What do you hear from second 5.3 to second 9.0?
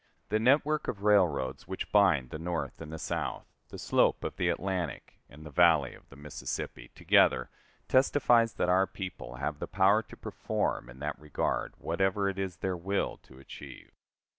the valley of the Mississippi, together, testifies that our